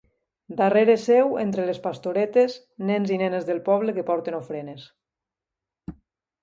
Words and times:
Darrere 0.61 0.95
seu 1.01 1.27
entre 1.45 1.65
les 1.67 1.81
pastoretes, 1.83 2.57
nens 2.91 3.15
i 3.17 3.21
nenes 3.25 3.47
del 3.51 3.61
poble 3.71 3.97
que 3.99 4.07
porten 4.13 4.43
ofrenes. 4.43 4.89